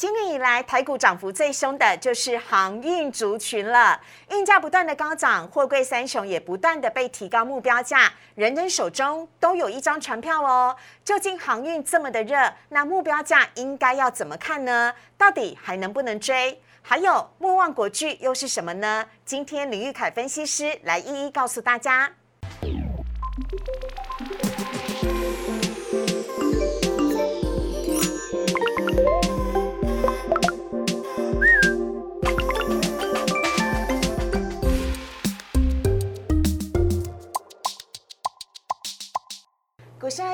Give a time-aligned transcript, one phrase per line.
[0.00, 4.00] 今年以来，台股涨幅最凶的就是航运族群了。
[4.30, 10.74] 运价不断的高涨，货柜三雄也不断的被提高目标价，人人手中都有一张船票哦。
[11.04, 14.94] 究竟航运这么的热，那目标价应该要怎么看呢？
[15.18, 16.58] 到底还能不能追？
[16.80, 19.04] 还有莫忘国巨又是什么呢？
[19.26, 22.10] 今天林玉凯分析师来一一告诉大家。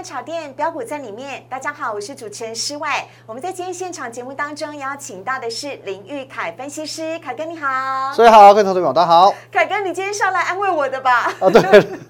[0.06, 1.44] 炒店标股在里面。
[1.50, 2.88] 大家好，我是主持人施伟。
[3.26, 8.12] 我们在今天现场节目当中邀请到的是林玉凯分析师，凯哥你好。
[8.12, 9.34] 所以好，各位投资者大家好。
[9.50, 11.22] 凯哥，你今天上来安慰我的吧？
[11.40, 11.60] 啊，对，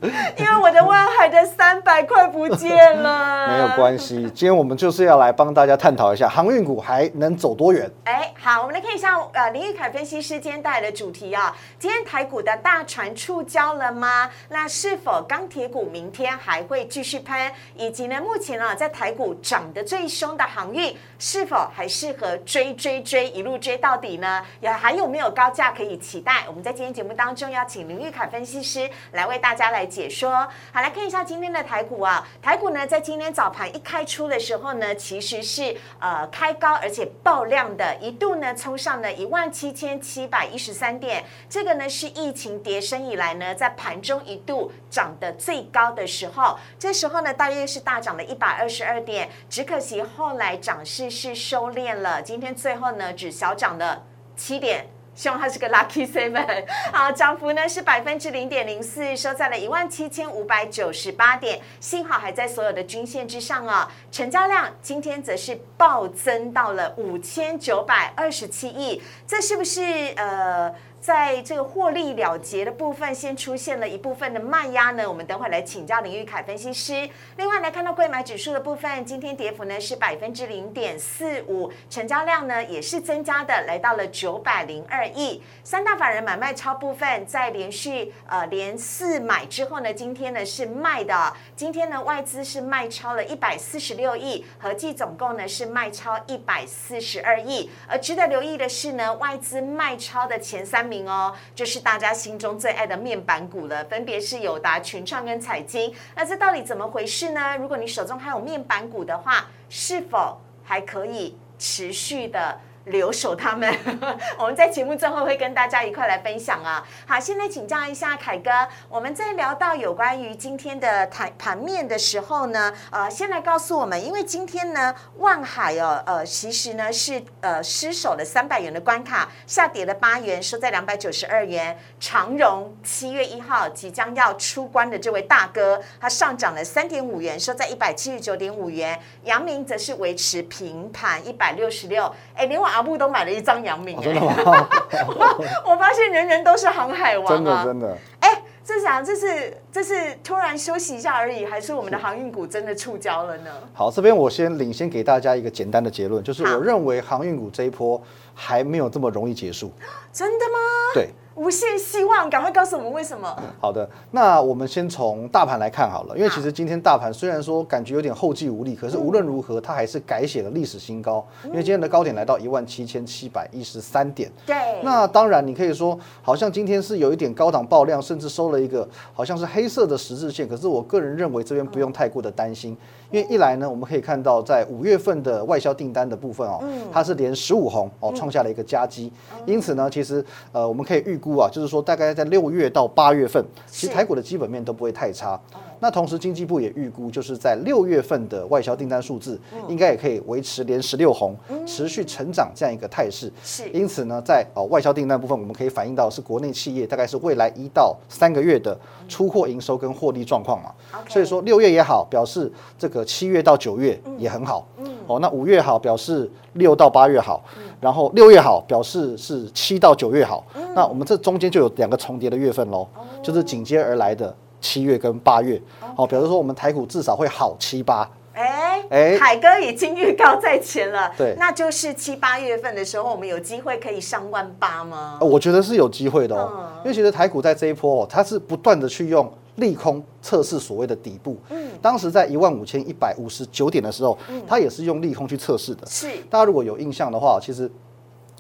[0.37, 3.49] 因为我的万海的三百块不见了。
[3.49, 7.91] 没有关系，今天我们就是要来帮大家探讨一下航运股还能走多远。
[8.05, 14.31] 哎，好，我们来看一下，呃，林玉凯分析师今天带来的主题啊，今天台股的大船触礁了吗？
[14.51, 17.51] 那是否钢铁股明天还会继续喷？
[17.75, 24.45] 以以及呢，目前啊，在台股涨得最凶的航运，是否还适合追追追，一路追到底呢？
[24.61, 26.45] 也还有没有高价可以期待？
[26.49, 30.33] 我们在今天节目当中要请林玉凯分析师来为大家来解说。
[30.73, 54.03] 好，来看一下今天的台股啊，台股呢在今天早盘一开出的时候呢，其实是呃开高而且爆量的，一度呢冲上了一万七千七百一十三点，这个呢是疫情跌升以来呢，在盘中一度涨得最高的时候，这时候呢大约是是大涨了一百二十二点，只可惜后来涨势是收敛了，今天最后呢只小涨了
[54.35, 56.65] 七点，希望它是个 lucky seven。
[56.91, 63.93] 好，涨幅呢是百分之零点零四，收在了一万七千五百九十八点，幸好还在所有的均线之上啊。
[64.11, 69.83] 成交量今天则是暴增到了五千九百二十七亿，这是不是
[70.17, 70.75] 呃？
[71.07, 75.09] 在这个获利了结的部分，先出现了一部分的卖压呢。
[75.09, 77.09] 我们等会来请教林玉凯分析师。
[77.37, 85.41] 另外来看到贵买指数的部分，今天跌幅呢是百分之零点四五，成交量呢也是增加的，来到了九百零二亿。
[85.63, 91.33] 三大法人买卖超部分，在连续呃连四买之后呢，今天呢是卖的。
[91.55, 97.71] 今天呢外资是卖超了一百四十六亿，合计总共呢是卖超一百四十二亿。
[97.87, 100.96] 而值得留意的是呢，外资卖超的前三名。
[101.05, 105.93] 哦，就是大家心中最爱的面板股了，分别是友达、群创跟彩晶。
[106.15, 107.57] 那这到底怎么回事呢？
[107.57, 112.61] 如果你手中还有面板股的话，是否还可以持续的？
[112.87, 113.73] 留守他们，
[114.39, 116.87] 我们在节目最后会跟大家一块来分享啊。
[117.07, 118.51] 好，现在请教一下凯哥，
[118.89, 131.77] 我们在聊到有关于今天的盘盘面的时候呢，呃，先来告诉我们，因为今天呢，万海哦，呃，其实呢是呃失守了三百元的关卡，下跌了八元，收在两百九十二元。
[131.99, 139.01] 长荣七月一号即将要出关的这位大哥，他上涨了三点五元，收在一百七十九点五元。
[139.25, 142.15] 阳明则是维持平盘一百六十六。
[142.35, 144.69] 哎，连我阿布都买了一张阳明，真的吗？
[145.65, 147.97] 我发现人人都是航海王，真的真的。
[148.21, 153.51] 哎，这想这是这是突然休息一下而已，还是我们的航运股真的触礁了呢？
[153.73, 157.99] 好，这边我先领先给大家一个简单的结论，就是我认为航运股这一波
[158.35, 159.73] 还没有这么容易结束。
[160.13, 160.59] 真的吗？
[160.93, 161.09] 对。
[161.37, 163.37] 无限希望，赶快告诉我们为什么？
[163.61, 171.25] 好的，那我们先从大盘来看好了，因为其实今天大盘虽然说感觉有点后继无力，可是无论如何，它还是改写了历史新高。
[171.45, 174.33] 因为今天的高点来到一万七千七百一十三点。
[174.47, 174.57] 对。
[174.83, 180.49] 那当然，你可以说好像今天是有一点高档爆量，甚至收了一个好像是黑色的十字线。
[180.49, 182.75] 可是我个人认为这边不用太过的担心，
[183.17, 186.63] 因为一来呢，我们可以看到在五月份的外销订单的部分哦，
[186.93, 189.11] 它是连十五红哦，创下了一个佳绩。
[189.45, 191.17] 因此呢，其实呃，我们可以预。
[191.17, 195.41] 估啊，就是说大概在六月到八月份，其实台股的基本面都不会太差。
[195.81, 199.39] 那同时经济部也预估，就是在六月份的外销订单数字，
[199.69, 203.31] 应该也可以维持连十六红，持续成长这样一个态势。
[203.43, 208.79] 是，因此呢，在哦外销订单部分，我们可以反映到是国内企业大概是未来一到三个月的
[209.09, 210.73] 出货营收跟获利状况嘛。
[211.09, 214.67] 所以说六月也好，表示这个七月到九月也很好。
[214.79, 217.45] 嗯，哦，那五月好，表示六到八月好。
[217.79, 220.45] 然后六月好，表示是七到九月好。
[220.75, 222.87] 那我们这中间就有两个重叠的月份喽，
[223.23, 224.35] 就是紧接而来的
[224.67, 225.63] 七月跟八月。
[225.95, 228.11] 好，比如说我们台股至少会好七八。
[228.33, 231.11] 哎哎，海哥已经预告在前了。
[231.17, 235.19] 对，那就是七八月份的时候，我们有机会可以上万八吗？
[235.21, 241.39] 我觉得是有机会的哦，因为其实台股在这一波，哦它是不断的去用利空测试所谓的底部。
[241.49, 245.87] 嗯，当时在一万五千一百五十九点的时候，嗯它也是用利空去测试的。
[245.87, 247.71] 是大家如果有印象的话，其实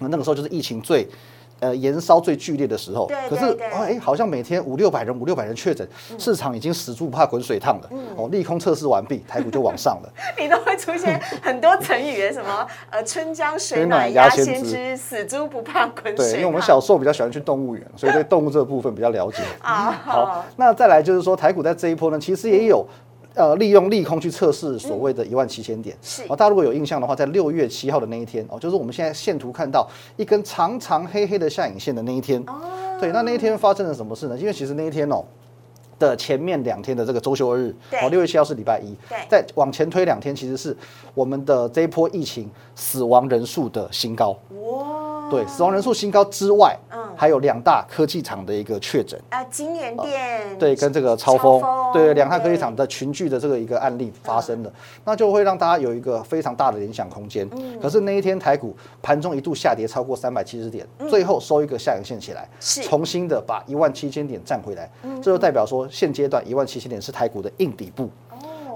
[0.00, 1.08] 呃那个时候就是疫情最。
[1.60, 5.88] 呃，延烧最剧烈的时候，可是哎，好像每天五六百人、五六百人确诊，
[6.18, 7.90] 市场已经死猪不怕滚水烫了。
[8.16, 10.12] 哦，利空测试完毕，台股就往上了。
[10.38, 19.38] 你都会出现很多成语，什么 呃春江水水暖鸭先知，死猪不怕滚水对，因为我们小时候比较喜欢去动物园，所以对动物这个部分比较了解。
[19.62, 22.86] 啊，好，那再来就是说，台股在这一波呢，其实也有。
[23.36, 25.94] 呃，利用利空去测试所谓的一万七千点。
[26.00, 29.86] 是哦，大家如果有印象的话，在六月七号的那一天哦，就是我们现在线图看到
[30.16, 32.42] 一根长长黑黑的下影线的那一天。
[32.46, 32.54] 哦，
[32.98, 34.38] 对，那那一天发生了什么事呢？
[34.38, 35.22] 因为其实那一天哦
[35.98, 40.74] 的前面两天的这个周休二日，哦，六月七号是礼拜一，对再往前推两天，其实是
[41.14, 44.34] 我们的这一波疫情死亡人数的新高。
[44.62, 49.20] 哇，对，死亡人数新高之外，嗯还有两大科技厂的一个确诊。
[49.30, 54.72] 啊，金源店对，跟这个超风，对两大科技对厂的群聚的这个一个案例发生了，
[55.04, 57.48] 那就会让大家有一个非常大的联想空间。
[57.52, 62.48] 嗯可是那一天台股盘中一度下跌超过三百七十点，最后收一个下影线起来，
[62.84, 68.10] 重新的把一万七千点站回来，这就代表说现阶段一万七千点是台股的硬底部。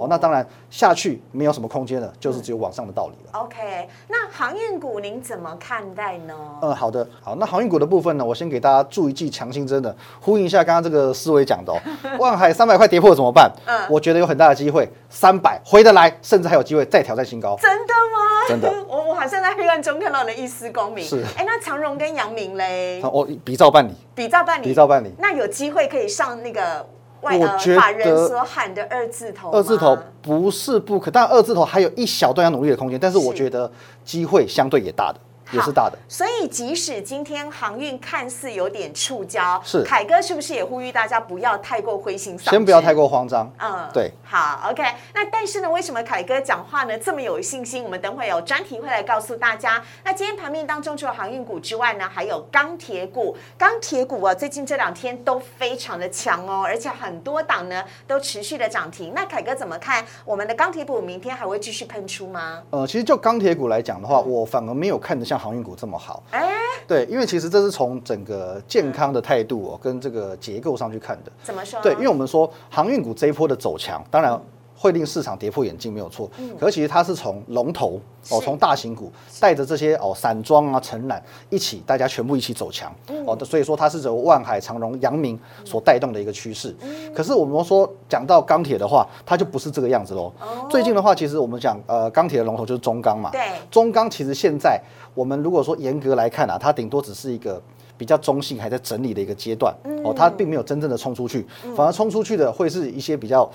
[0.01, 3.39] 哦，那当然下去没有什么空间了，就是只有往上的道理了。
[3.39, 6.35] OK，那航运股您怎么看待呢？
[6.63, 11.79] 嗯，好的，好，那航运股的部分呢，我先给大家注一剂强心针的，呼应一下刚刚这个思维讲的哦。
[12.19, 13.53] 万海三百块跌破怎么办？
[13.67, 17.57] 嗯我觉得有很大的机会，三百回得来，甚至还有机会再挑战新高。
[17.61, 18.49] 真的吗？
[18.49, 21.05] 真的， 我我好像在黑暗中看到了一丝光明。
[21.05, 25.13] 是哎，那长荣跟阳明嘞，哦，比照办理，比照办理，比照办理。
[25.19, 26.87] 那有机会可以上那个
[27.23, 33.71] 外呃我觉法人得所喊的二字头，二字头不是不可，但二字头还有一小段要努力的空间，但是我觉得
[34.05, 35.21] 机会相对也大的，
[35.53, 35.99] 也是大的。
[36.09, 42.51] 所以，即使今天航运看似有点触礁，是凯哥是不是也呼吁大家不要太过灰心丧志？
[42.51, 43.51] 先不要太过慌张。
[43.59, 44.11] 嗯，对。
[44.25, 44.83] 好，OK。
[45.15, 47.83] 那但是呢，为什么凯哥讲话呢这么有信心？
[47.83, 49.83] 我们等会有专题会来告诉大家。
[50.05, 53.37] 那今天盘面当中，除了航运股之外呢，还有钢铁股。
[53.59, 59.13] 钢铁股啊，最近这两天都非常的强哦，而且很多档呢都持续的涨停。
[59.15, 61.01] 那凯哥怎么看我们的钢铁股？
[61.01, 62.63] 明天还会继续喷出吗？
[62.71, 66.23] 呃，其实就钢铁股来讲的话，我反而没有看得像航运股这么好。
[66.31, 66.53] 哎，
[66.87, 71.33] 对，因为其实这是从整个健康的态度哦，跟这个结构上去看的。
[71.43, 71.81] 怎么说？
[71.81, 74.39] 对，因为我们说航运股这一波的走强，当然
[74.77, 76.31] 会令市场跌破眼镜，没有错。
[76.59, 78.01] 可是其实它是从龙头
[78.31, 82.91] 哦，是从大型股带着这些哦散装啊、承揽一起，大家全部一起走强
[83.27, 86.75] 哦，所以说它是由万海、长荣、阳明所带动的一个趋势。
[87.15, 90.33] 可是我们说讲到钢铁的话，它就不是这个样子喽。
[90.71, 93.29] 最近的话，其实我们讲呃钢铁的龙头就是中钢嘛。
[93.31, 93.41] 对
[93.71, 94.81] 中钢其实现在
[95.15, 97.63] 我们如果说严格来看啊，它顶多只是一个
[97.97, 99.75] 比较中性，还在整理的一个阶段。
[100.05, 101.47] 哦，它并没有真正的冲出去，
[101.77, 103.51] 反而冲出去的会是一些比较。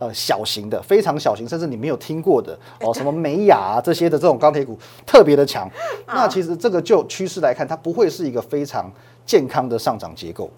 [0.00, 4.74] 呃，小型的，非常小型，甚至你没有听过的哦， 什么美雅啊这些的这种钢铁股
[5.04, 5.70] 特别的强。
[6.06, 8.90] 那其实这个就趋势来看，它不会是一个非常
[9.24, 10.50] 健康的上涨结构。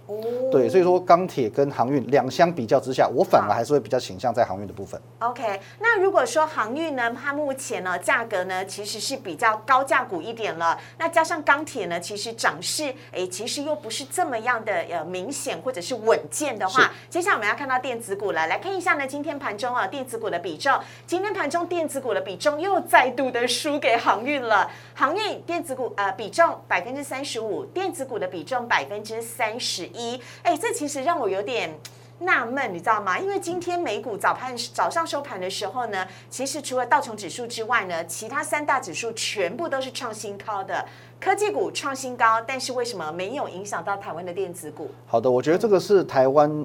[0.51, 5.01] 对，所以说钢铁跟航运两相比较之下，我反而还是会比较倾向在航运的部分。
[5.21, 31.79] OK，那如果说航运呢，它目前呢价格呢其实是比较高价股一点了，那加上钢铁呢，其实涨势诶，其实又不是这么样的呃明显或者是稳健的话，接下来我们要看到电子股了，来看一下呢，今天盘中啊电子股的比重，今天盘中电子股的比重又再度的输给航运了，航运电子股呃比重百分之三十五，电子股的比重百分之三十一，哎，这其实让我有点。
[32.19, 33.19] 纳闷，你知道吗？
[33.19, 40.87] 因为今天美股早盘早上收盘的时候呢，其实除了道琼指数之外呢，其他三大指数全部都是创新高的，
[41.19, 44.89] 科技股创新高，但是为什么没有影响到台湾的电子股？
[45.05, 46.65] 好的，我觉得这个是台湾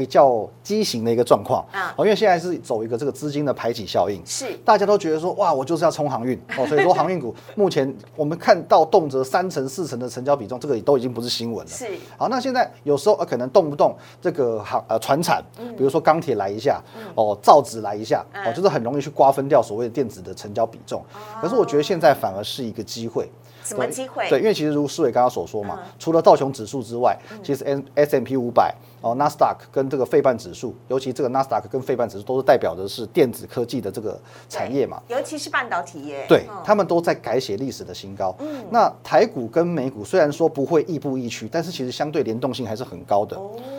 [0.00, 1.62] 比较畸形的一个状况。
[1.70, 1.92] 啊。
[1.94, 4.46] 哦，因为现在是走一个这个资金的排挤效应，是。
[4.64, 6.40] 大家都觉得说哇，我就是要冲航运。
[6.56, 11.70] 哦，所以说航运股目前我们看到动辄三成四成的成交比重，这个都已经不是新闻了。
[11.70, 15.44] 是，好，那现在有时候呃可能动不动这个航呃船产，
[15.76, 16.82] 比如说钢铁来一下，
[17.14, 21.04] 哦造纸来一下，哦嗯就是很容易去瓜分掉所谓的电子的成交比重。
[21.42, 23.30] 可是我觉得现在反而是一个机会。
[23.62, 24.26] 什么机会？
[24.28, 25.92] 对，因为其实如思伟刚刚所说嘛，嗯。
[25.98, 35.00] 除了道琼指数之外，其实 N S M P 五百哦纳斯达克跟这个费半指数，尤其这个纳斯达克跟费半指数都是代表的是电子科技的这个产业嘛。
[35.08, 36.26] 尤其是半导体业。
[36.28, 38.36] 对嗯，他们都在改写历史的新高。
[38.70, 43.36] 那台股跟美股虽然说不会亦步亦趋，但是其实相对联动性还是很高的。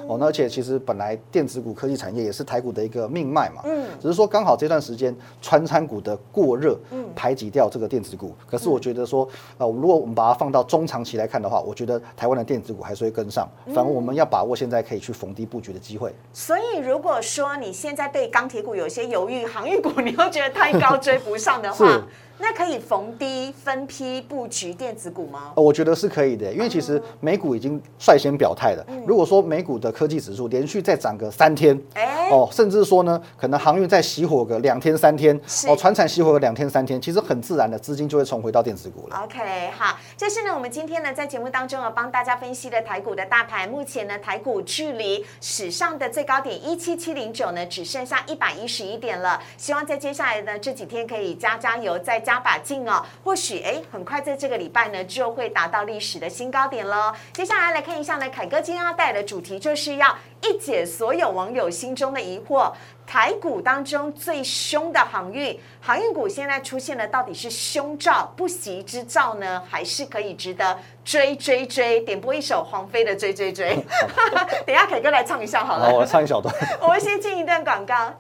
[0.08, 3.62] 哦，那而且其实本来电子股科技产业也是台股的一个命脉嘛。
[3.66, 6.80] 嗯只是说刚好这段时间川餐股的过热，
[7.14, 8.34] 排挤掉这个电子股。
[8.48, 13.48] 可是我觉得说，呃，如果我们把它放到中长期来看的话，我觉得台湾的电子股还是会跟上。
[13.76, 16.14] 反而我们要把握现在可以去去逢低布局的机会。
[16.32, 22.02] 所以如果说你现在对钢铁股有些犹豫，航运股你又觉得太高追不上的话，
[22.38, 25.54] 那可以逢低分批布局电子股吗？
[25.56, 28.86] 呃我觉得是可以的，因为其实美股已经率先表态了。
[29.06, 39.18] 如果说美股的科技指数连续再涨个三天，哎哦，甚至说呢，可能航运再熄火个两天三天，哦，船产熄火个两天三天，其实很自然的资金就会重回到电子股了。
[39.24, 45.01] OK，好，这是呢我们今天呢在节目当中啊帮大家分析的台股的大盘，目前呢台股距离
[45.40, 57.14] 史上的最高点一七七零九呢只剩下一百一十一点了，希望在接下来呢这几天可以加加油，再加把劲哦，或许哎很快在这个礼拜呢就会达到历史的新高点喽。
[57.34, 62.72] 接下来来看一下呢凯哥今天要带来的主题就是要一解所有网友心中的疑惑。
[63.12, 72.00] 台股当中最凶的航运，航运股现在出现了，到底是凶兆不喜之兆呢，还是可以值得追追追？
[72.00, 73.76] 点播一首黄飞的《追追追》，
[74.66, 76.08] 等一下凯哥来唱一下好好， 我了。
[76.08, 76.56] 唱一小段。
[76.80, 78.14] 我们先进一段广告，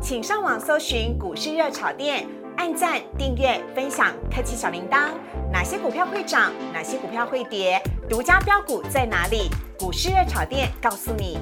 [0.00, 5.10] 请上网搜寻股市热炒店，按赞、订阅、分享，开启小铃铛。
[5.52, 6.50] 哪些股票会涨？
[6.72, 7.78] 哪些股票会跌？
[8.08, 9.50] 独家标股在哪里？
[9.78, 11.36] 股市热炒店告诉你。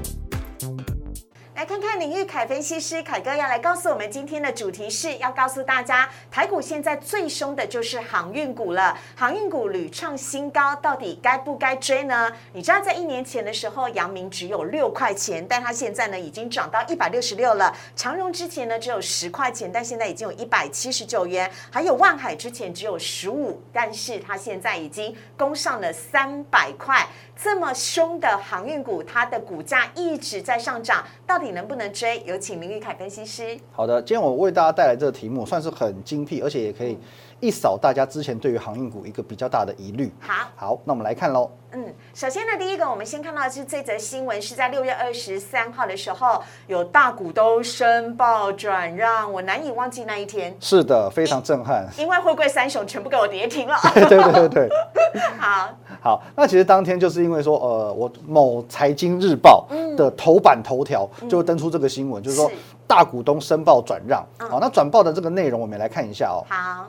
[1.61, 8.97] 来看看林玉凯分析师凯哥要来告诉我们今天的主题是要告诉大家，台股现在最凶的就是航运股了。
[9.15, 12.33] 航运股屡创新高，到底该不该追呢？
[12.55, 17.77] 你知道在一年前的时候，阳明只有六块钱，但它现在呢已经涨到一百六十六了。
[17.95, 21.51] 长荣之前呢只有十块钱，但现在已经有一百七十九元。
[21.71, 27.07] 还有万海之前只有十五，但是它现在已经攻上了三百块。
[27.43, 32.23] 这么凶的航运股，它的股价一直在上涨，到底能不能追？
[32.27, 33.59] 有请林玉凯分析师。
[33.73, 36.99] 好的，今天我为大家带来这个题目，算是很精辟，而且也可以
[37.41, 40.13] 一扫大家之前对于航运股一个比较大的疑虑。
[40.21, 41.51] 好，好，那我们来看喽。
[41.73, 51.89] 嗯，首先呢，第一个我们先看到的是这则新闻，是在六月二十三号的时候，有大股东申报转让，我难以忘记那一天，是的，非常震撼。
[51.97, 53.79] 因为货柜三雄全部给我跌停了。
[53.95, 54.69] 对对对对。
[55.39, 55.71] 好，
[56.01, 59.67] 好，那其实当天就是因为说，呃，我某财经日报
[59.97, 62.51] 的头版头条就登出这个新闻，就是说
[62.87, 64.25] 大股东申报转让。
[64.39, 66.45] 好，那转报的这个内容我们也来看一下哦。
[66.49, 66.87] 好，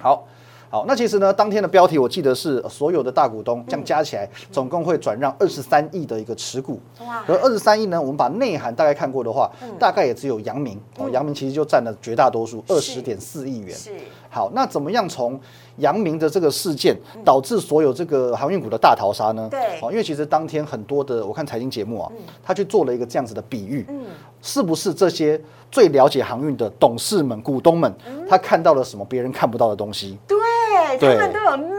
[0.00, 0.24] 好。
[0.70, 6.78] 好，那其实呢，当天的标题我记得是呃所有的大股东这样加起来，总共会转让二十三亿的一个持股。
[7.00, 7.24] 哇。
[7.26, 10.78] 而二十三亿呢，我们把内涵大概看过的话，大概也只有阳明。
[10.98, 13.74] 哦，阳明其实就占了绝大多数，二十点四亿元。
[13.74, 13.92] 是，
[14.28, 15.40] 好，那怎么样从
[15.78, 19.48] 阳明的这个事件导致所有这个航运股的大逃杀呢？
[19.50, 19.60] 对。
[19.80, 24.04] 哦，因为其实当天很多的我看财经节目啊，他去做了一个这样子的比喻，嗯，
[24.42, 27.92] 是不是这些最了解航运的董事们、股东们，
[28.28, 30.18] 他看到了什么别人看不到的东西？
[30.98, 31.77] 对，他们都有内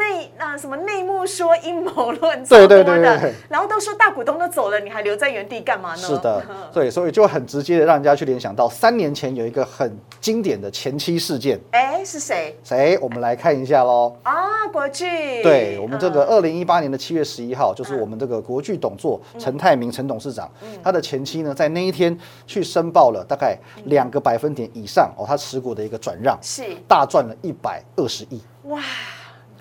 [0.50, 3.34] 啊什么内幕说阴谋论，对对对对对。
[3.48, 5.98] 然后都说大股东都走了，你还留在原地干嘛呢？
[5.98, 12.58] 是的，对， 所以就很直接的让人家去联想到三年前有一个很经典的前妻事件，哎，是谁？
[12.64, 12.98] 谁？
[13.00, 14.16] 我们来看一下喽。
[14.24, 14.34] 啊？
[14.72, 16.28] 国巨，对我们这个嗯。
[16.30, 20.50] 二零一八年的七月十一号，就是我们这个国巨董座陈泰明陈董事长，
[20.84, 22.16] 他的前妻呢，在那一天
[22.46, 26.64] 去申报了大概两个百分点以上哦，他持股的一个转让，是。
[26.88, 28.40] 大赚了一百二十亿。
[28.66, 28.80] 哇，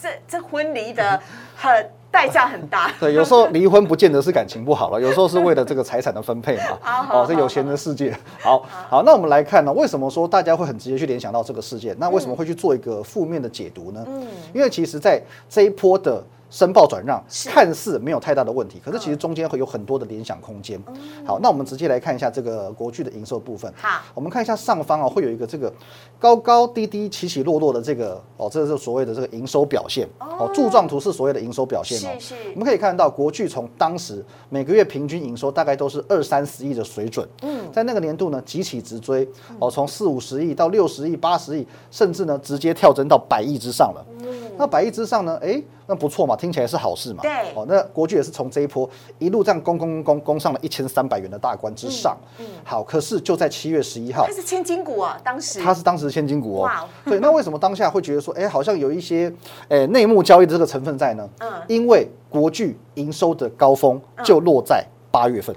[0.00, 1.20] 这这婚离的
[1.56, 2.90] 很代价很大。
[3.00, 6.78] 对，有时候离婚不见得是感情不好了， 有时候是为了这个财产的分配嘛。
[7.10, 8.16] 哦，这有钱的世界。
[8.40, 11.96] 好好，那我们来看呢，为什么说大家会很直接去联想到这个事件？
[11.98, 14.04] 那为什么会去做一个负面的解读呢？
[14.06, 20.80] 嗯因为其实在这一波的申报转让看似没有太大的问题，可是其实中间会有很多的联想空间。
[21.24, 23.72] 好，那我们直接来看一下这个国巨的营收部分。
[23.76, 25.72] 好，我们看一下上方啊，会有一个这个
[26.18, 30.50] 高高低低、起起落落的这个哦，这是所谓的这个营收表现哦。
[30.54, 32.14] 柱状图是所谓的营收表现哦。
[32.18, 39.28] 是是我们可以看到，国巨从当时每个月平均营收大概都是二三十亿的水准，嗯，在那个年度呢，急起直追
[39.58, 44.04] 哦，从四五十亿到六十亿、八十亿，甚至呢直接跳增到百亿之上了。
[44.58, 47.22] 那百亿之上呢，哎，那不错嘛，听起来是好事嘛。
[47.22, 48.88] 对哦，那国巨也是从这一波
[49.18, 52.16] 一路这样攻攻攻攻攻上了一千三百元的大关之上。
[52.38, 56.70] 嗯好，可是就在七月十一号它，是千金股啊，当时它是当时的千金股哦。
[57.04, 59.32] 对，那为什么当下会觉得说，哎，好像有一些，
[59.68, 61.28] 哎，内幕交易的这个成分在呢？
[61.40, 65.54] 嗯因为国巨营收的高峰就落在八月份，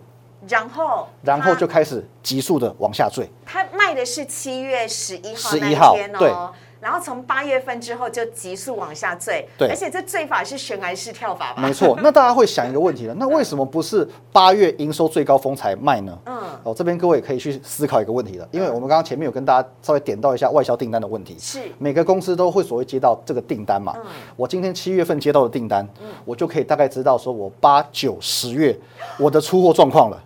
[0.48, 3.30] 然后然后就开始急速的往下坠。
[3.46, 6.34] 他卖的是七月十一号那11号一天哦对。
[6.82, 11.62] 然后从八月份之后就急速往下坠，对而且这坠法是悬崖式跳法吧？
[11.62, 16.18] 没错，那大家会想一个问题了，那为什么不是八月营收最高峰才卖呢？
[16.26, 23.94] 嗯，哦，这边各位可以去思考一个问题了，因为我们刚刚前面有跟大家稍微点到一下外销订单的问题，是每个公司都会所谓接到这个订单嘛。
[23.98, 24.02] 嗯
[24.36, 25.88] 我今天七月份接到的订单，
[26.26, 28.76] 我就可以大概知道说我八九十月
[29.20, 30.20] 我的出货状况了。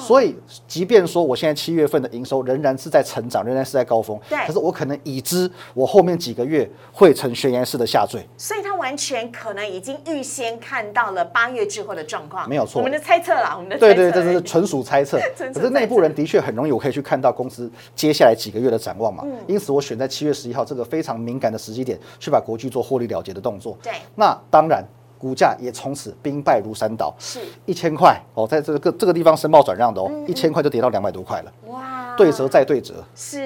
[0.00, 0.34] 哦，所以，
[0.66, 4.38] 即便说我现在七月份的营收仍然是在成长，仍然是在高峰，对。
[4.46, 8.26] 可是我可能已知我后面几个月会呈悬崖式的下坠。
[8.36, 12.78] 所以他完全可能已经预先看到了八月之后的状况，没有错。
[12.78, 15.18] 我们的猜测啦，我们的对对，猜测这是纯属猜测。
[15.54, 19.24] 可是内部人的确很容易，我可以去看到公司接下来几个月的展望嘛。
[19.46, 23.76] 因此，我选在七月十一号这个非常敏感的时机点，去把国巨做获利了结的动作。
[23.82, 23.92] 对。
[24.14, 24.84] 那当然，
[25.20, 27.38] 股价也从此兵败如山倒，是。
[27.66, 32.94] 一千块哦，在这个这个地方申报转让的哦，一千块就跌到两百多块了，哇，对折再对折。
[33.14, 33.38] 是，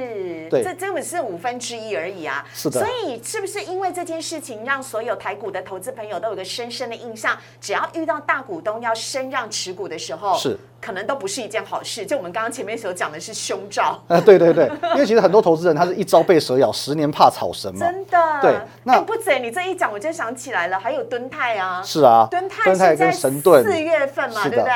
[0.49, 2.45] 对这根本是五分之一而已啊。
[2.55, 7.37] 是的所以是不是因为这件事情，让所有台股的投资朋友都有个深深的印象？
[7.61, 12.05] 只要遇到大股东要升让持股的时候，是可能都不是一件好事。
[12.05, 17.81] 就我们刚刚前面所讲的是凶兆， 啊，对对对，因为其实很多投资人他是一朝被蛇咬，十年怕草绳嘛。
[17.87, 18.19] 真的。
[18.43, 24.73] 对那哎不止你这一讲，我就想起来了，还有敦泰啊，是啊，敦泰是在跟神盾，四月份嘛，对不对？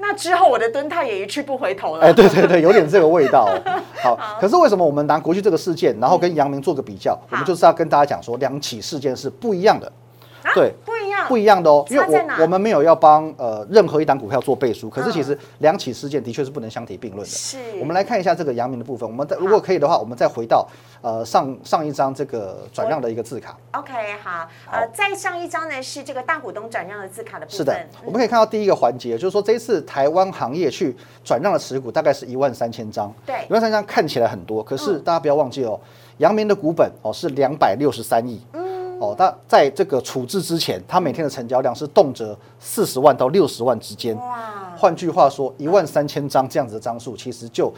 [0.00, 2.06] 那之后我的蹲泰也一去不回头了。
[2.06, 3.46] 哎，对对对，有点这个味道
[4.04, 4.16] 哦。
[4.16, 7.18] 好，可是为什么我们拿国际这个事件，然后跟杨明做个比较？
[7.30, 9.90] 我们就是要跟大家讲说，两起事件是不一样的。
[10.42, 17.30] 啊对，不一样，不一样的哦，因为我我们没有要帮呃任何一档股票做背书，可是其实两起事件的确是不能相提并论的。
[17.30, 17.58] 是。
[17.80, 20.66] 我们来看一下这个阳明的部分，我们再如果可以的话，我们再回到
[21.02, 23.56] 呃上上一张这个转让的一个字卡。
[23.72, 27.58] OK，好，呃，再上一张呢是这个大股东转让的字卡的部分。
[27.58, 33.36] 是的，我们可以看到第一个环节，就是说这一次台湾行业去转让的持股大概是一万三千张，对。
[33.48, 35.78] 一万三千张看起来很多，可是大家不要忘记哦，
[36.18, 38.40] 阳明的股本哦是两百六十三亿，
[39.00, 47.72] 哦，那在这个处置之前，它每天的成交量是动辄四十万到六十万之间，哇，换句话说，一万三千张这样子的张数，其实就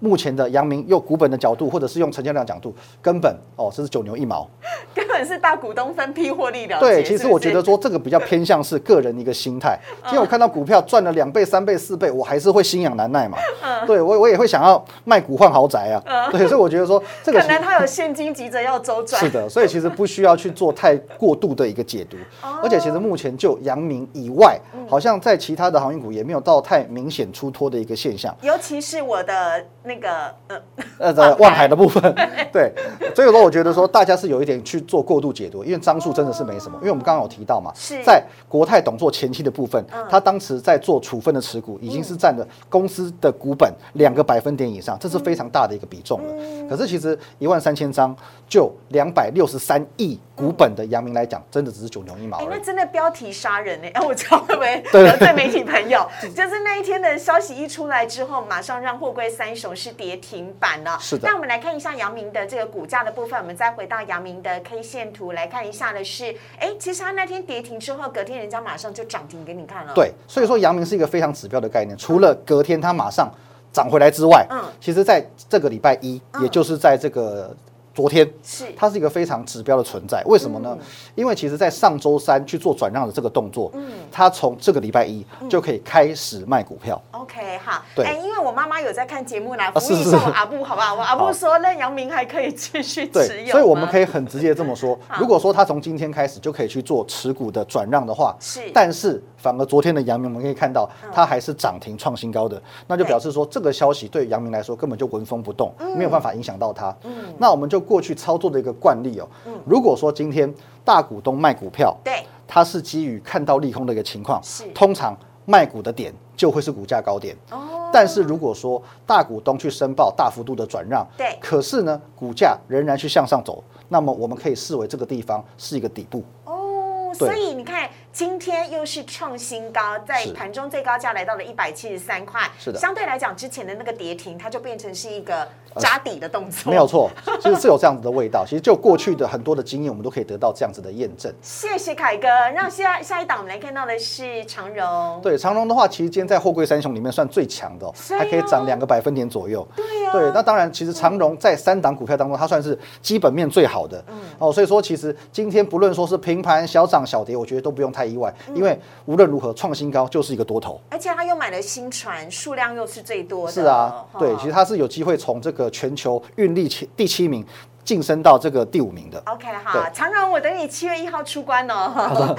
[0.00, 4.48] 目前的阳明用股本的角度，或者是用成交量角度，根本哦这是九牛一毛。
[4.94, 6.86] 根本是大股东分批获利了结。
[6.86, 9.78] 对，其实我觉得说这个比较偏向是个人的一个心态。
[10.04, 13.38] 今天我看到股票赚了两倍、三倍、四倍，我还是会心痒难耐嘛。
[13.86, 16.30] 对我我也会想要卖股换豪宅啊。
[16.30, 19.18] 对，所以我觉得说这个可能他有现金急着要周转。
[19.22, 22.16] 是的，所以其实不需要去做太过度的一个解读。
[22.42, 28.34] 哦而且其实目前就阳明以外，嗯好像在其他的航运股也没有到太明显出脱的一个现象。
[28.42, 30.60] 尤其是我的那个呃，
[30.98, 32.14] 呃，在万海的部分，
[32.52, 32.70] 对，
[33.14, 46.34] 所以说我觉得说大家是有一点去做过度解读，因为张数真的是没什么，因为我们刚刚有提到嘛是，在国泰董座前期的部分，他当时在做处分的持股，已经是占了公司的股本两个百分点以上，这是非常大的一个比重了。
[46.68, 48.14] 可是其实一万三千张
[48.46, 52.48] 就两百六十三亿股本的阳明来讲，真的只是九牛一毛哎，而已。
[52.56, 53.88] 那真的标题杀人呢！
[53.94, 56.08] 哎，我知道会不会 对得罪媒体朋友？
[56.34, 60.96] 就是那一天的消息一出来之后，马上让货柜三雄是跌停板了。
[61.00, 69.92] 是的那我们来看一下阳明的这个股价的部分，我们再回到阳明的 K 线图来看一下的是，哎，其实它那天跌停之后，隔天人家马上就涨停给你看了。
[69.94, 73.28] 对，所以说阳明是一个非常指标的概念，除了隔天它马上
[73.72, 77.54] 涨回来之外，嗯其实在这个礼拜一，也就是在这个
[77.98, 78.64] 昨天，是。
[78.76, 80.22] 它是一个非常指标的存在。
[80.26, 80.78] 为什么呢？
[81.16, 83.90] 因为其实，在上周三去做转让的这个动作，嗯。
[84.12, 87.02] 它从这个礼拜一就可以开始卖股票。
[87.10, 88.04] OK，好，对。
[88.04, 90.94] 哎，因为我妈妈有在看节目，来啊服务一是是下我阿布，好不好？
[90.94, 91.32] 我阿布好。
[91.32, 98.70] 说，那阳明还可以继续持，有所以我们可以以很直接这么说： 如果说他从今天开始就可以去做持股的转让的话，是。
[98.72, 101.10] 但是反而昨天的阳明，我们可以看到嗯。
[101.14, 105.96] 它还是涨停创新高的，那就表示说这个消息对阳明来说根本就纹风不动，嗯。
[105.96, 106.94] 没有办法影响到它。
[107.38, 109.28] 那我们就过去操作的一个惯例哦，
[109.64, 110.52] 如果说今天
[110.84, 112.22] 大股东卖股票，对。
[112.46, 117.36] 它是基于看到利空的一个情况是，通常卖股的点就会是股价高点。
[117.50, 117.90] 哦。
[117.92, 121.36] 但是如果说大股东去申报大幅度的转让，对。
[121.40, 126.22] 可是呢股价仍然去向上走，那么我们可以视为这个地方是一个底部。
[126.44, 136.88] 哦，所以你看，今天又是创新高，在盘中最高价来到了一百七十三块，是的相对来讲，之前的那个跌停，它就变成是一个扎底的动作，没有。
[136.88, 138.44] 错， 其实是有这样子的味道。
[138.44, 141.32] 其实就过去的很多的经验，我们都可以得到这样子的验证。
[141.42, 142.26] 谢谢凯哥。
[142.56, 149.66] 那下下一档我们来看到的是长荣，对长荣的话，其实今天在货柜三雄里面算最强的、还可以涨两个百分点左右。
[149.76, 154.02] 对呀、对，那当然，其实长荣在三档股票当中，它算是基本面最好的。
[154.08, 160.80] 嗯哦，所以说其实今天不论说是平盘、小涨、小跌，我觉得都不用太意外，嗯因为无论如何创新高就是一个多头。
[160.90, 163.52] 而且他又买了新船，数量又是最多的。
[163.52, 167.44] 是啊，对，其实他是有机会从这个全球运力前第七名。
[167.88, 169.18] 晋升到这个第五名的。
[169.24, 172.36] OK 哈，对长荣，我等你七月一号出关哦。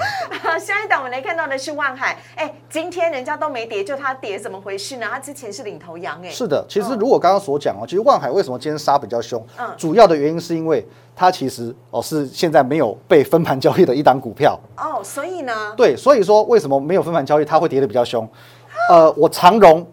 [0.60, 5.08] 下一档我们来看到的是万海，哎，今天人家都没跌，就它跌，怎么回事呢？
[5.10, 9.44] 它之前是领头羊，哎，是的，其实如果刚刚所讲哦，其实万海为什么今天杀比较凶？
[9.58, 10.86] 嗯主要的原因是因为
[11.16, 14.56] 它其实哦是现在没有被分盘交易的一档股票。
[14.76, 18.24] 哦，所以呢，对，所以说为什么没有分盘交易，它会跌得比较凶？
[18.88, 19.84] 呃，我长荣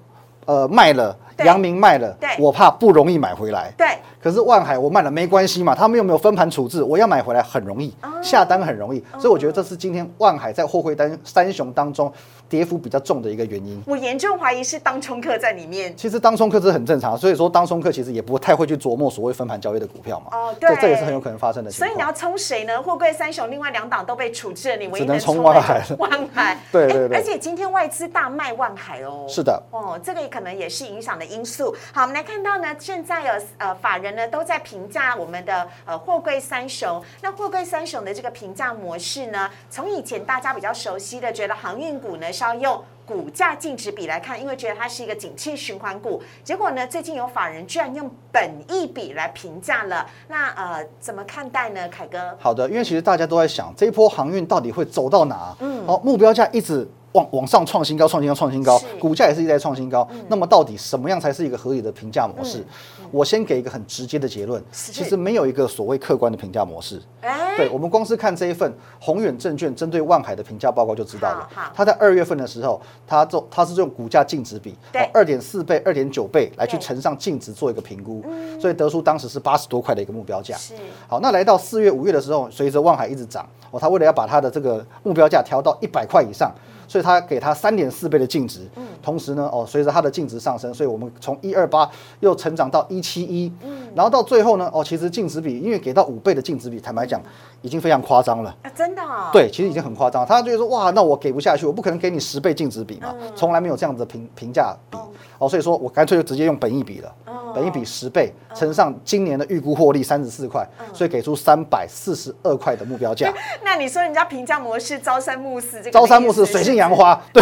[0.46, 3.72] 呃卖了，对阳明卖了对，我怕不容易买回来。
[3.78, 3.88] 对，
[4.22, 8.10] 可是万海我卖了没关系嘛，他们又没有分盘处置，我要买回来很容易，哦。
[8.22, 12.12] 下单很容易，所以我觉得这是今天万海在货柜单三雄当中
[12.50, 13.82] 跌幅比较重的一个原因。
[13.86, 15.96] 我严重怀疑是当冲客在里面。
[15.98, 20.38] 其实当冲客这是很正常，所以说当冲客其实也不太会去琢磨所谓分盘交易的股票嘛。
[20.38, 21.88] 哦这对这也是很有可能发生的情况。
[21.88, 22.82] 所以你要冲谁呢？
[22.82, 26.58] 货柜三雄另外两档都被处置了，你唯一只能冲冲万海了万海。
[26.72, 29.26] 对对对哎而且今天外资大卖万海哦。
[29.28, 31.76] 是的，哦，这个可能也是影响的因素。
[31.94, 37.02] 好，我们来看到呢，现在有呃法人呢都在评价我们的呃货柜三雄。
[37.22, 42.84] 那货柜三雄的这个评价模式呢，从以前大家比较熟悉的，觉得航运股呢是要用。
[43.08, 50.06] 股价净值比来看，因为觉得它是一个景气循环股，结果呢，最近有法人居然用本益比来评价了。
[50.28, 52.36] 那呃，怎么看待呢，凯哥？
[52.38, 55.56] 好的，因为其实大家都在想这一波航运到底会走到哪？
[55.62, 56.86] 嗯，哦，目标价一直
[57.18, 60.08] 往往上创新高，创新高，创新高，股价也是一直在创新高。
[60.28, 62.64] 那么到底什么样才是一个合理的评价模式？
[63.10, 67.02] 我先给一个很直接的结论，其实没有一个所谓客观的评价模式。
[67.22, 71.50] 哎，对，我们光是看这一份宏远证券针对万海的评价报告就知道了。
[71.74, 78.24] 它在二月份的时候，它做它是用股价净值比，对二点四倍、二点九倍来去乘上净值做一个评估，
[78.60, 80.56] 所以得出当时是八十多块的一个目标价。
[80.58, 80.74] 是
[81.08, 86.54] 好，那来到四月、五月的时候，随着万海一直涨，哦，他为了要把它的这个目标价调到一百块以上，
[86.88, 88.62] 所以他给它三点四倍的净值。
[89.02, 93.52] 同时呢，哦，随着它的净值上升，所以我们从一二八又成长到一七一，
[93.96, 97.22] 然后到最后呢，哦，其实净值比因为给到五倍的净值比，坦白讲
[97.62, 98.56] 已经非常夸张了。
[98.64, 100.26] 啊，真的、哦，对，其实已经很夸张。
[100.26, 104.98] 他就会说，哇，那我给不下去，我不可能给你十倍净值比嘛，从来没有这样子的评评价比。
[105.40, 107.16] 哦，所以说我干脆就直接用本益比了，
[107.58, 113.34] 本益比十倍乘上今年的预估获利三十四块，所以给出三百四十二块的目标价。
[113.66, 117.20] 那你说人家评价模式朝三暮四，这个朝三暮四，水性杨花。
[117.34, 117.42] 对，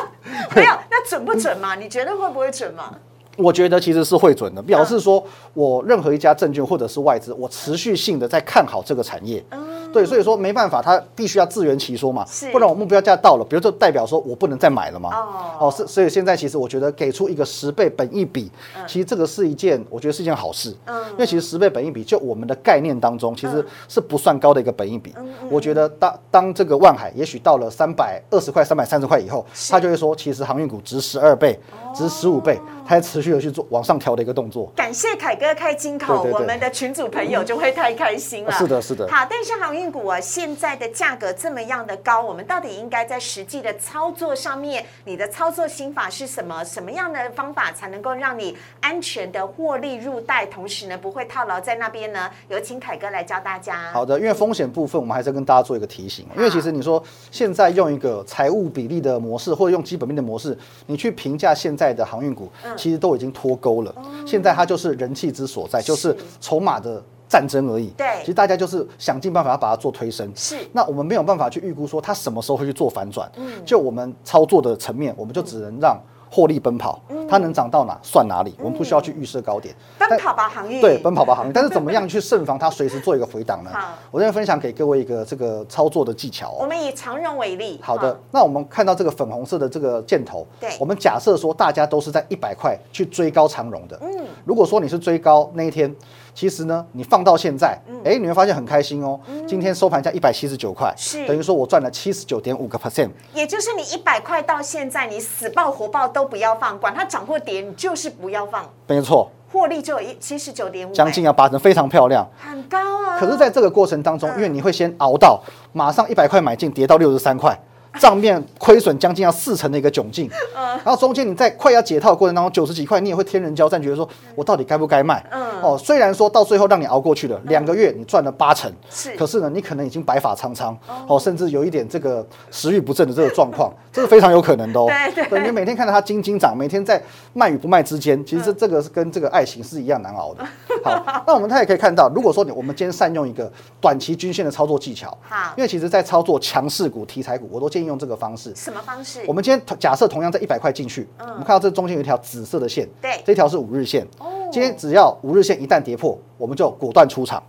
[0.54, 1.74] 没有，那准不准嘛？
[1.74, 2.94] 你觉得会不会准嘛？
[3.36, 9.44] 我觉得其实是会准的，表示说我任何一家证券或者是外资，我持续性的在看好这个产业。
[9.92, 15.10] 对，所以说没办法，它必须要自圆其说嘛，不然我目标价到了，比如就代表说我不能再买了嘛。
[15.14, 15.68] 哦。
[15.68, 18.50] 哦，是，所以现在其实我觉得给出一个十倍本益比，
[18.88, 20.74] 其实这个是一件我觉得是一件好事。
[20.86, 21.00] 嗯。
[21.12, 25.14] 因为其实十倍本益比，就我们的概念当中，其实是不算高的一个本益比。
[25.48, 31.56] 我觉得当当这个万海也许到了三百二十块、三百三十块以后，他就会说，其实航运股值十二倍、
[31.94, 34.70] 值十五倍，它持续的去做往上调的一个动作。
[34.76, 38.52] 感谢凯哥开金口，我们的群主朋友就会太开心了。
[38.52, 46.64] 是的是的好，但是航运股啊，现在的价格这么样的高，我们到底应该在实际的操作上面，你的操作心法是什么？
[46.64, 52.30] 什么样的方法才能够让你安全的获利入袋，同时呢不会套牢在那边呢？
[52.48, 53.90] 有请凯哥来教大家。
[53.92, 56.26] 好的，因为风险部分，我们还是要跟大家做一个提醒。
[56.36, 63.94] 因为其实你说现在用一个财务比例的模式，或者用基本面的模式，你去评价现在的航运股，其实都已经脱钩了。
[64.26, 67.88] 现在它就是人气之所在，就是筹码的战争而已。
[67.96, 70.30] 对其实大家就是想尽办法要把它做推升。
[70.34, 73.30] 是那我们没有办法去预估说它什么时候会去做反转。
[73.64, 79.74] 就我们操作的层面，我们就只能让获利奔跑，它能涨到哪算哪里，我们不需要去预设高点。
[79.98, 81.52] 奔跑吧行业，对，奔跑吧行业。
[81.52, 83.92] 但是怎么样 去慎防它随时做一个回档呢好？
[84.10, 86.56] 我这边分享给各位一个这个操作的技巧哦。
[86.60, 87.78] 我们以长荣为例。
[87.82, 95.94] 好的，，那我们看到这个粉红色的这个箭头，对我们假设说大家都是在一百块去追高长荣的，嗯，如果说你是追高那一天，
[96.34, 98.00] 其实呢，你放到现在，嗯。
[98.04, 101.26] 哎，你会发现很开心哦，今天收盘价一百七十九块，是。
[101.26, 112.28] 等于说我赚了七十九点五个 percent，也就是你一百块到现在，你死抱活抱都不要放，管它涨或跌，你就是不要放，没错，获利就有一七十九点五，将近要八成，非常漂亮。
[112.36, 113.16] 很高啊。
[113.18, 114.36] 可是，在这个过程当中，嗯。
[114.36, 115.40] 因为你会先熬到
[115.72, 117.56] 马上一百块买进，跌到六十三块，
[117.98, 120.28] 账面亏损将近要四成的一个窘境。
[120.56, 120.64] 嗯。
[120.84, 125.24] 然后中间你在快要解套的过程当中，九十几块你也会天人交战，觉得说我到底该不该卖？
[125.30, 125.44] 嗯。
[125.62, 129.16] 哦，虽然说到最后让你熬过去了，两个月你赚了八成，是。
[129.16, 130.76] 可是呢，你可能已经白发苍苍，
[131.06, 134.86] 哦，甚至有一点这个食欲不振的这个状况， 这是非常有可能的哦。
[135.14, 135.42] 对对。
[135.44, 137.02] 你每天看到它斤斤涨，每天在
[137.32, 140.44] 卖与不卖之间，其实这这个是跟这个爱情是一样难熬的。
[140.84, 145.54] 好，那我们他也可以看到，如果说你我们今天善用一个短期均线的操作技巧，好。
[145.56, 148.54] 因为其实在操作强势股、题材股，我都建议用这个方式。
[148.54, 149.22] 什么方式？
[149.26, 153.20] 我们今天假设同样在一百块进去，我们看到这中间有一条紫色的线，对。
[153.24, 154.06] 这条是五日线。
[154.18, 154.26] 哦。
[154.52, 157.42] 今天只要五日线一旦跌破，我们就果断出场。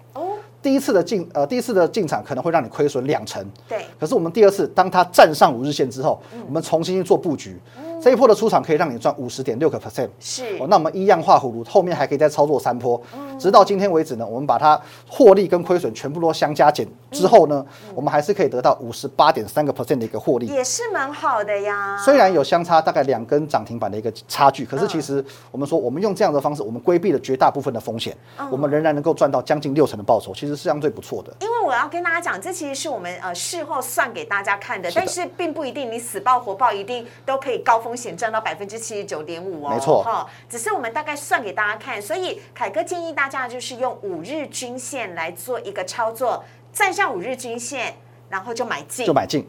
[0.62, 7.62] 第一次的进呃第一次的进场可能会让你亏损两成，对，可是我们第二次当它站上五日线之后，我们重新去做布局，
[8.02, 10.10] 这一波的出场可以让你赚五十点六个 percent。
[10.19, 10.43] 是。
[10.60, 13.00] 哦，那我们一样画葫芦，后面还可以再操作三波，
[13.38, 20.45] 直到今天为止呢，我们把它获利跟亏损全部都相加减之后呢，我们还是可以得到五十八点三个 percent 的一个获利。
[20.47, 21.97] 也是蛮好的呀。
[22.04, 28.15] 虽然有相差大概两根涨停板的一个差距，可是其实我们说我们用这样的方式，我们规避了绝大部分的风险，
[28.51, 31.34] 我们仍然能够赚到将近六成的报酬，其实是相对不错的。
[31.39, 39.69] 因为我要跟大家讲，这其实是我们呃事后算给大家看的，但是并不一定你死抱活抱一定都可以高风险赚到百分之七十九点五哦。
[39.69, 46.43] 没错哈，只是我们大概算给大家看，所以凯哥建议大家就是用五日均线来做一个操作，
[46.76, 47.96] 站上五日均线，
[48.30, 49.48] 然后就买进，就买进。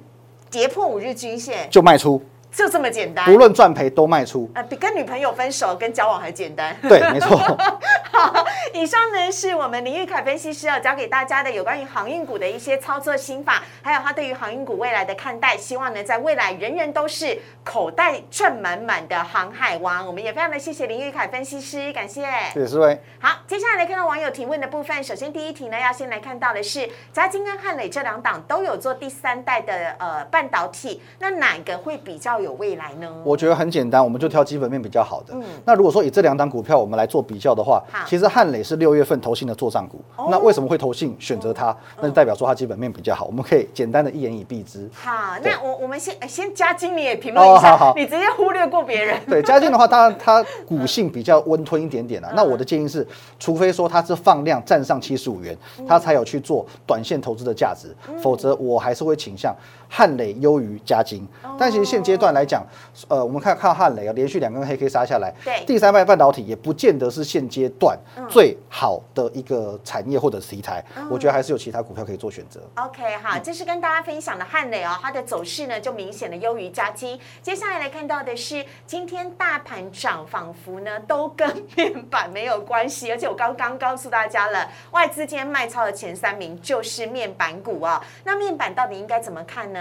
[0.48, 2.24] 跌破五日均线，就卖出，
[2.56, 3.26] 就这么简单。
[3.26, 4.50] 不论赚赔都卖出。
[4.54, 6.74] 呃，比跟女朋友分手跟交往还简单。
[6.80, 7.36] 对，没错。
[8.10, 15.54] 好，以上呢是我们林玉凯分析师要教给大家的有关于航运股的一些操作心法，还有他对于航运股未来的看待。
[15.54, 20.06] 希望呢，在未来人人都是口袋赚满满的航海王。
[20.06, 22.22] 我们也非常的谢谢林玉凯分析师，感谢。
[22.54, 22.98] 谢谢思维。
[23.18, 25.04] 好，接下来来看到网友提问的部分。
[25.04, 33.08] 首先第一题呢，要先来看到的是嘉金跟汉磊这两档都有做第三代的呃半导体，那哪个会比较有未来呢？
[33.24, 35.34] 我觉得很简单，我们就挑基本面比较好的。
[35.34, 40.00] 嗯那如果说以这两档股票我们来做比较的话，其实汉磊是六月份投信的做账股。
[40.30, 41.76] 那为什么会投信选择它？
[42.00, 44.88] 那就代表说它基本面比较好，我们可以简单的一言以蔽之。
[44.94, 49.20] 好，那我我们先呃先嘉金你也评论一下，哦好好你直接忽略过别人。
[49.28, 52.32] 对，嘉进的话，当然 它股性比较温吞一点点啦。
[52.34, 53.06] 那我的建议是，
[53.38, 55.56] 除非说它是放量站上七十五元，
[55.88, 59.54] 它才有去做短线投资的价值，否则我还是会倾向
[59.88, 61.26] 汉磊优于嘉金。
[61.58, 62.62] 但其实现阶段来讲，
[63.08, 72.60] 呃，我们看看汉磊啊，连续两根黑 K 杀下来，对第三代半导体也不见得是现阶段最好的一个产业或者题材，我觉得还是有其他股票可以做选择。
[72.74, 77.18] OK，好，这是跟大家分享的汉磊哦，它的走势呢就明显的优于嘉金。
[77.40, 89.75] 接下来来看到的是今天大盘涨，仿佛呢都跟面板没有关系，而且我刚刚告诉大家了，外资今天卖超的前三名就是面板股啊、那面板到底应该怎么看呢？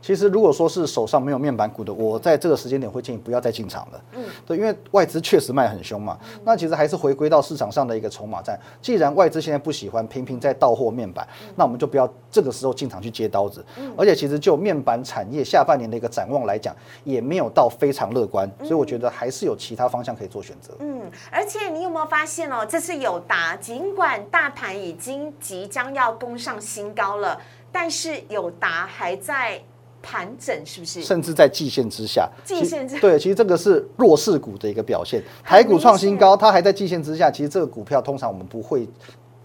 [0.00, 4.00] 其实如果说是手上没有面板股的，我在这个时间点会建议不要再进场了。
[4.12, 6.18] 嗯，对，因为外资确实卖很凶嘛。
[6.44, 8.58] 那其实还是回归到市场上的一个筹码战。
[8.80, 13.64] 既然外资现在不喜欢频频在到货面板，那我们就不要这个时候进场去接刀子。
[13.96, 20.74] 而且其实就面板产业下半年的一个展望来讲，也没有到非常乐观，所以我觉得还是有其他方向可以做选择。
[20.80, 27.40] 嗯，而且你有没有发现哦，这次友达尽管大盘已经即将要攻上新高了，
[27.78, 29.60] 但是友达还在
[30.02, 31.02] 盘整，是不是？
[31.02, 35.22] 甚至在季线之下，季线之其对，其实这个是弱势股的一个表现。
[35.44, 38.88] 台股创新高，它还在季线之下，其实这个股票通常我们不会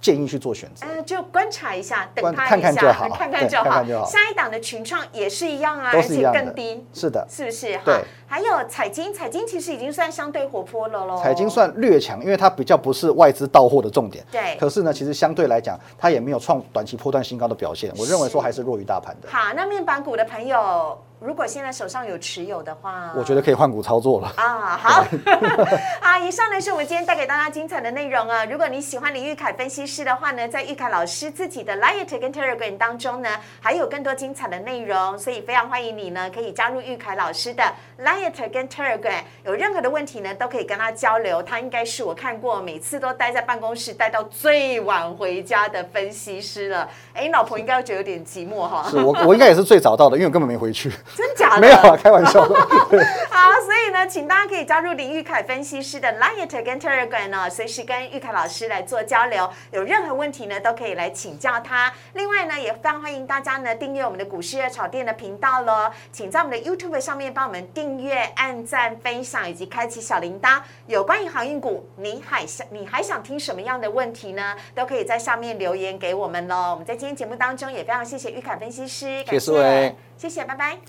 [0.02, 0.86] 建议去做选择。
[0.88, 3.64] 呃，就观察一下，等观它一看看下，就好看看就好。
[3.64, 7.78] 看看就好下一档的群创也是一样啊，都而且更低，是的，是不是？
[7.78, 11.22] 哈对，还有彩金，彩金其实已经算相对活泼了喽。
[11.22, 14.26] 彩金算略强，因为它比较不是外资到货的重点。
[14.32, 17.94] 对可是呢，其实相对来讲，它也没有创短期波段新高的表现。
[17.98, 19.30] 我认为说还是弱于大盘的。
[19.30, 24.34] 好，那面板股的朋友，如果现在手上有持有的话，我觉得可以换股操作了。
[24.38, 25.06] 啊，好，
[26.02, 28.44] 啊，以上呢是我们今天带给大家精彩的内容啊。
[28.46, 33.30] 如果你喜欢李玉凯分析师的话呢，在玉凯老师自己的 Light 跟 Telegram 当中呢，
[33.60, 37.64] 还有更多精彩的内容，所以非常欢迎你呢可以加入玉凯老师的
[38.00, 39.22] Light 跟 Telegram。
[39.46, 41.44] 有任何的问题呢，都可以跟他交流。
[41.44, 46.90] 他应该是我看过每次都待在办公室待到最晚回家的分析师了。
[47.14, 50.92] 哎，你老婆应该会觉得有点寂寞哈，是我，我应该也是最早到的，因为我根本没回去。
[51.16, 51.62] 真假的？
[51.62, 52.42] 没有啊，开玩笑。
[53.30, 59.50] 好，所以呢，请大家可以加入林玉凯分析师的 Line 跟 Telegram 呢，随时跟玉凯老师来做交流。
[59.72, 61.92] 有任何问题呢，都可以来请教他。
[62.14, 65.92] 另外呢，也非常欢迎大家呢订阅我们的股市热炒店的频道喽。
[66.12, 70.60] 请在我们的 YouTube 上面帮我们订阅、按赞、分享以及开启小铃铛。
[70.88, 74.56] 有关于航运股，你还想你还想听什么样的问题呢？
[74.76, 76.72] 都可以在上面留言给我们喽。
[76.72, 80.82] 我们在今天节目当中也非常谢谢玉凯分析师，谢谢谢谢，拜拜。